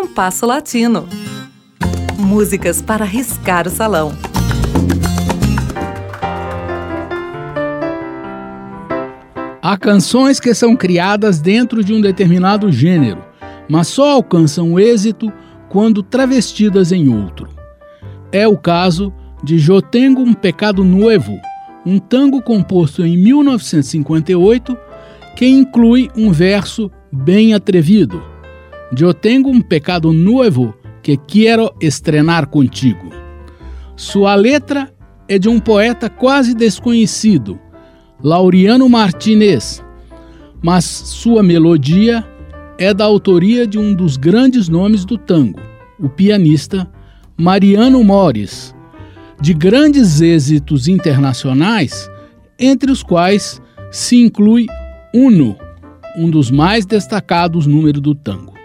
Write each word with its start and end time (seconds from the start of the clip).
Compasso 0.00 0.46
Latino. 0.46 1.08
Músicas 2.16 2.80
para 2.80 3.04
riscar 3.04 3.66
o 3.66 3.70
salão. 3.70 4.12
Há 9.60 9.76
canções 9.76 10.38
que 10.38 10.54
são 10.54 10.76
criadas 10.76 11.40
dentro 11.40 11.82
de 11.82 11.92
um 11.92 12.00
determinado 12.00 12.70
gênero, 12.70 13.24
mas 13.68 13.88
só 13.88 14.12
alcançam 14.12 14.78
êxito 14.78 15.32
quando 15.68 16.00
travestidas 16.00 16.92
em 16.92 17.08
outro. 17.08 17.48
É 18.30 18.46
o 18.46 18.56
caso 18.56 19.12
de 19.42 19.58
Jo 19.58 19.82
Tengo 19.82 20.22
um 20.22 20.32
Pecado 20.32 20.84
Nuevo, 20.84 21.36
um 21.84 21.98
tango 21.98 22.40
composto 22.40 23.04
em 23.04 23.16
1958 23.16 24.78
que 25.34 25.48
inclui 25.48 26.08
um 26.16 26.30
verso 26.30 26.88
bem 27.10 27.52
atrevido. 27.52 28.37
Eu 28.96 29.12
tenho 29.12 29.48
um 29.48 29.60
pecado 29.60 30.12
novo 30.12 30.74
que 31.02 31.16
quero 31.16 31.72
estrenar 31.80 32.48
contigo. 32.48 33.10
Sua 33.96 34.34
letra 34.34 34.92
é 35.28 35.38
de 35.38 35.48
um 35.48 35.60
poeta 35.60 36.08
quase 36.08 36.54
desconhecido, 36.54 37.58
Laureano 38.22 38.88
Martinez, 38.88 39.84
mas 40.62 40.84
sua 40.84 41.42
melodia 41.42 42.26
é 42.78 42.94
da 42.94 43.04
autoria 43.04 43.66
de 43.66 43.78
um 43.78 43.94
dos 43.94 44.16
grandes 44.16 44.68
nomes 44.68 45.04
do 45.04 45.18
tango, 45.18 45.60
o 45.98 46.08
pianista 46.08 46.90
Mariano 47.36 48.02
Mores, 48.02 48.74
de 49.40 49.52
grandes 49.52 50.20
êxitos 50.20 50.88
internacionais, 50.88 52.10
entre 52.58 52.90
os 52.90 53.02
quais 53.02 53.60
se 53.90 54.20
inclui 54.20 54.66
Uno, 55.14 55.56
um 56.16 56.28
dos 56.28 56.50
mais 56.50 56.84
destacados 56.84 57.66
números 57.66 58.00
do 58.00 58.14
tango. 58.14 58.57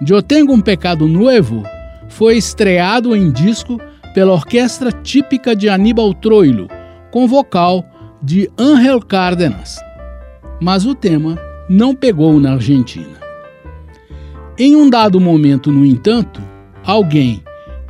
Eu 0.00 0.22
Tengo 0.22 0.52
um 0.52 0.60
Pecado 0.60 1.06
Nuevo 1.06 1.62
foi 2.08 2.36
estreado 2.36 3.14
em 3.14 3.30
disco 3.30 3.80
pela 4.12 4.32
orquestra 4.32 4.92
típica 4.92 5.56
de 5.56 5.68
Aníbal 5.68 6.12
Troilo, 6.14 6.68
com 7.10 7.26
vocal 7.26 7.84
de 8.22 8.50
Ángel 8.58 9.00
Cárdenas. 9.00 9.78
Mas 10.60 10.84
o 10.84 10.94
tema 10.94 11.38
não 11.68 11.94
pegou 11.94 12.38
na 12.38 12.52
Argentina. 12.52 13.18
Em 14.58 14.76
um 14.76 14.88
dado 14.90 15.20
momento, 15.20 15.72
no 15.72 15.84
entanto, 15.84 16.40
alguém, 16.84 17.42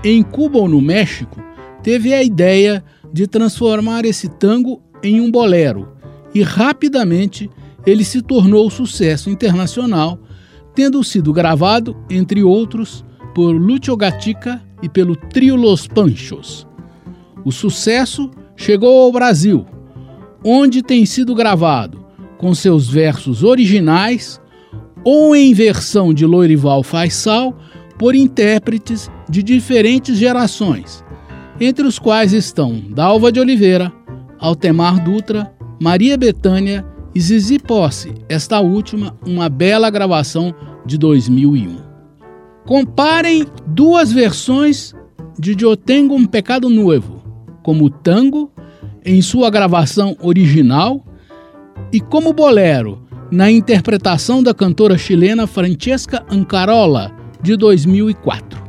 em 0.02 0.22
Cuba 0.22 0.58
ou 0.58 0.68
no 0.68 0.80
México, 0.80 1.42
teve 1.82 2.14
a 2.14 2.22
ideia 2.22 2.84
de 3.12 3.26
transformar 3.26 4.04
esse 4.04 4.28
tango 4.28 4.82
em 5.02 5.20
um 5.20 5.30
bolero 5.30 5.88
e 6.34 6.42
rapidamente 6.42 7.50
ele 7.86 8.04
se 8.04 8.22
tornou 8.22 8.70
sucesso 8.70 9.28
internacional, 9.28 10.18
tendo 10.74 11.02
sido 11.04 11.32
gravado, 11.32 11.96
entre 12.10 12.42
outros, 12.42 13.04
por 13.34 13.52
Lucio 13.52 13.96
Gatica 13.96 14.62
e 14.82 14.88
pelo 14.88 15.16
trio 15.16 15.56
Los 15.56 15.86
Panchos. 15.86 16.66
O 17.44 17.52
sucesso 17.52 18.30
chegou 18.56 19.02
ao 19.02 19.12
Brasil, 19.12 19.66
onde 20.44 20.82
tem 20.82 21.04
sido 21.04 21.34
gravado 21.34 22.04
com 22.38 22.54
seus 22.54 22.88
versos 22.88 23.42
originais 23.42 24.40
ou 25.02 25.34
em 25.34 25.52
versão 25.52 26.12
de 26.12 26.24
Lourival 26.24 26.82
Faisal 26.82 27.56
por 27.98 28.14
intérpretes 28.14 29.10
de 29.28 29.42
diferentes 29.42 30.16
gerações, 30.16 31.04
entre 31.60 31.86
os 31.86 31.98
quais 31.98 32.32
estão 32.32 32.82
Dalva 32.90 33.30
de 33.30 33.40
Oliveira, 33.40 33.92
Altemar 34.38 35.02
Dutra, 35.02 35.52
Maria 35.80 36.16
Betânia 36.16 36.84
e 37.14 37.20
Zizi 37.20 37.58
Posse, 37.58 38.12
esta 38.28 38.60
última 38.60 39.16
uma 39.24 39.48
bela 39.48 39.88
gravação 39.88 40.54
de 40.84 40.98
2001. 40.98 41.76
Comparem 42.66 43.46
duas 43.66 44.10
versões 44.10 44.94
de 45.38 45.56
Eu 45.62 45.76
Tengo 45.76 46.14
um 46.14 46.26
Pecado 46.26 46.68
Novo, 46.68 47.22
como 47.62 47.88
tango 47.88 48.50
em 49.04 49.22
sua 49.22 49.50
gravação 49.50 50.16
original 50.20 51.04
e 51.92 52.00
como 52.00 52.32
bolero 52.32 53.02
na 53.30 53.50
interpretação 53.50 54.42
da 54.42 54.52
cantora 54.52 54.98
chilena 54.98 55.46
Francesca 55.46 56.24
Ancarola 56.28 57.12
de 57.40 57.56
2004. 57.56 58.62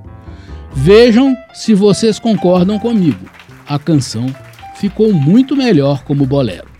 Vejam 0.73 1.35
se 1.53 1.73
vocês 1.73 2.19
concordam 2.19 2.77
comigo. 2.77 3.25
A 3.67 3.79
canção 3.79 4.27
ficou 4.75 5.13
muito 5.13 5.55
melhor 5.55 6.03
como 6.03 6.25
bolero. 6.25 6.74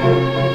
Música 0.00 0.47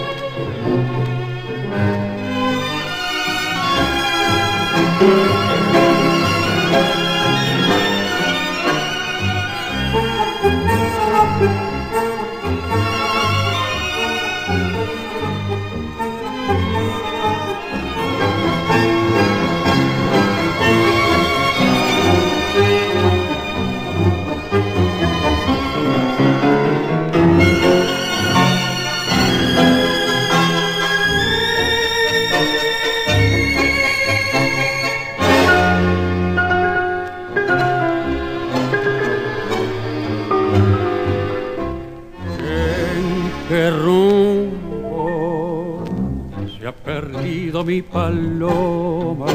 mi 47.66 47.81
paloma, 47.81 49.25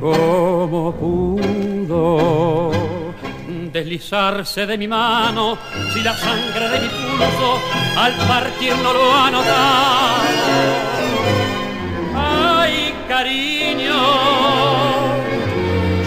¿cómo 0.00 0.92
pudo 0.92 2.70
deslizarse 3.72 4.64
de 4.66 4.78
mi 4.78 4.86
mano 4.86 5.58
si 5.92 6.00
la 6.00 6.16
sangre 6.16 6.68
de 6.68 6.80
mi 6.80 6.88
pulso 6.88 7.58
al 7.96 8.12
partir 8.28 8.76
no 8.82 8.92
lo 8.92 9.14
ha 9.14 9.30
notado? 9.30 10.58
Ay, 12.16 12.94
cariño, 13.08 13.96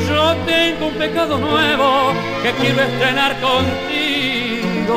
yo 0.08 0.36
tengo 0.46 0.88
un 0.88 0.94
pecado 0.94 1.38
nuevo 1.38 2.14
que 2.42 2.52
quiero 2.54 2.82
estrenar 2.84 3.36
contigo, 3.42 4.96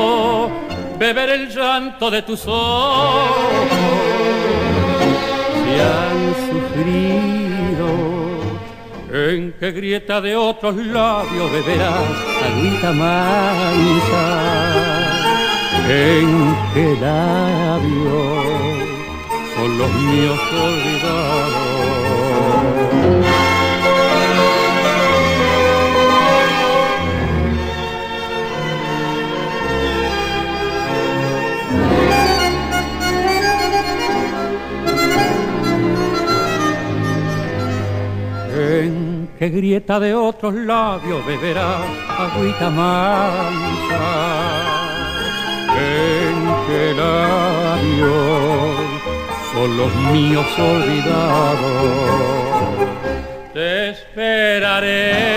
beber 0.99 1.31
el 1.31 1.49
llanto 1.49 2.09
de 2.11 2.23
tus 2.23 2.47
ojos 2.47 4.14
han 5.81 6.35
sufrido. 6.51 7.89
En 9.13 9.53
qué 9.61 9.71
grieta 9.73 10.21
de 10.21 10.35
otros 10.35 10.77
labios 10.77 11.53
beberás 11.53 11.95
agüita 12.47 12.93
mansa. 12.93 14.27
En 15.89 16.57
qué 16.75 16.97
labios 17.01 18.45
son 19.55 19.79
los 19.79 19.93
míos 19.95 20.41
olvidados. 20.53 22.04
Que 39.45 39.51
grieta 39.51 40.01
de 40.01 40.15
otros 40.15 40.55
labios 40.55 41.27
beberá 41.27 41.77
agüita 42.19 42.71
mansa. 42.71 44.01
En 45.77 46.37
que 46.67 46.95
labios 46.95 48.11
son 49.53 49.77
los 49.77 49.95
míos 50.13 50.47
olvidados. 50.59 51.93
Te 53.53 53.91
esperaré 53.91 55.35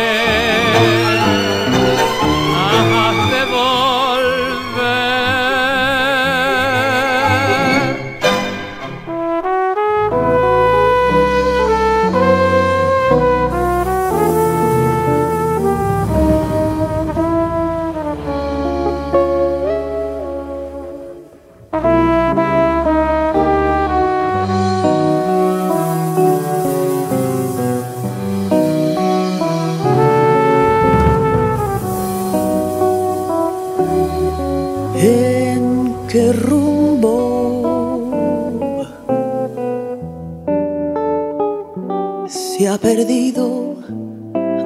perdido 42.79 43.75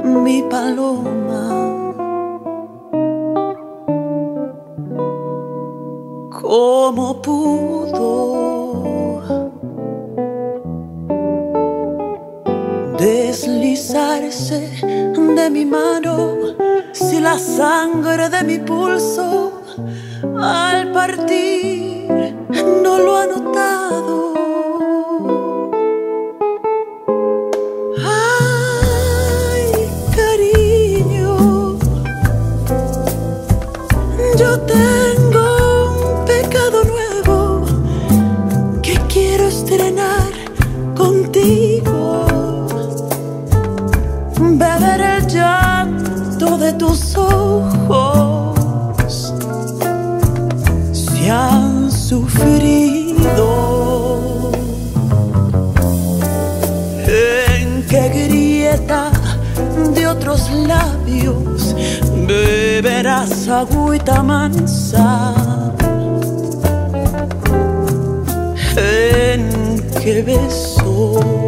mi 0.04 0.44
paloma. 0.44 1.44
¿Cómo 6.42 7.22
pudo 7.22 8.12
deslizarse 12.98 14.70
de 15.36 15.50
mi 15.50 15.66
mano 15.66 16.36
si 16.92 17.20
la 17.20 17.38
sangre 17.38 18.30
de 18.30 18.44
mi 18.44 18.60
pulso 18.60 19.51
al 20.42 20.92
partir 20.92 21.81
los 60.32 60.50
labios 60.50 61.76
beberás 62.26 63.50
agüita 63.50 64.24
mansa. 64.24 65.34
En 68.78 69.42
que 70.02 70.22
beso 70.22 71.41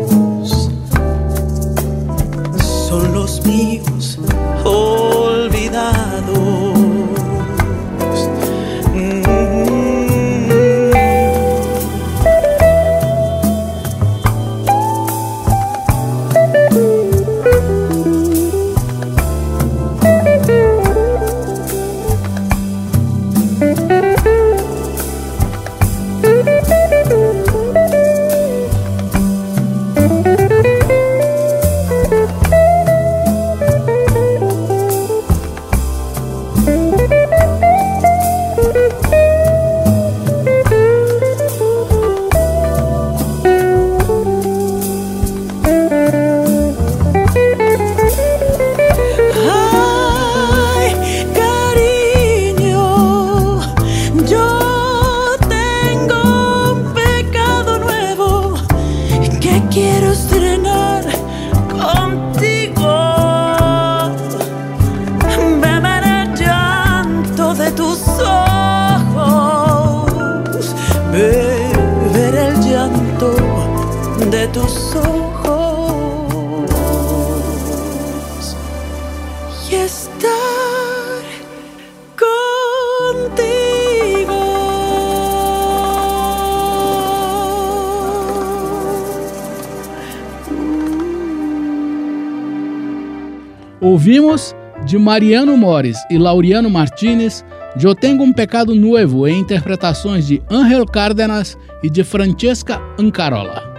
Ouvimos 93.81 94.55
de 94.85 94.97
Mariano 94.97 95.57
Mores 95.57 95.97
e 96.09 96.17
Laureano 96.17 96.69
Martinez, 96.69 97.43
Eu 97.81 97.93
Tenho 97.93 98.23
um 98.23 98.31
Pecado 98.31 98.73
Nuevo, 98.73 99.27
em 99.27 99.39
interpretações 99.39 100.25
de 100.25 100.41
Ángel 100.49 100.85
Cárdenas 100.85 101.57
e 101.83 101.89
de 101.89 102.05
Francesca 102.05 102.81
Ancarola. 102.97 103.73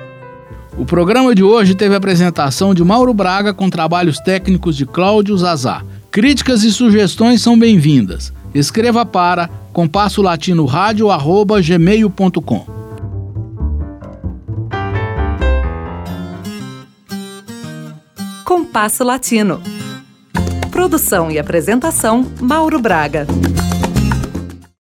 O 0.76 0.84
programa 0.84 1.34
de 1.34 1.42
hoje 1.42 1.74
teve 1.74 1.94
a 1.94 1.98
apresentação 1.98 2.74
de 2.74 2.82
Mauro 2.82 3.14
Braga 3.14 3.54
com 3.54 3.70
trabalhos 3.70 4.18
técnicos 4.18 4.76
de 4.76 4.84
Cláudio 4.84 5.36
Zazá. 5.38 5.82
Críticas 6.14 6.62
e 6.62 6.70
sugestões 6.70 7.42
são 7.42 7.58
bem-vindas. 7.58 8.32
Escreva 8.54 9.04
para 9.04 9.48
compasso 9.72 10.22
latino 10.22 10.64
gmail.com. 10.64 12.66
Compasso 18.44 19.02
Latino 19.02 19.60
Produção 20.70 21.32
e 21.32 21.38
apresentação: 21.40 22.24
Mauro 22.40 22.78
Braga. 22.78 23.26